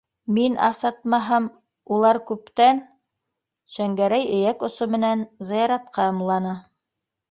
Мин 0.35 0.53
асатмаһам, 0.67 1.49
улар 1.99 2.21
күптән,- 2.31 2.81
Шәңгәрәй 3.77 4.29
эйәк 4.41 4.69
осо 4.73 4.93
менән 4.99 5.27
зыяратҡа 5.53 6.13
ымланы. 6.13 6.61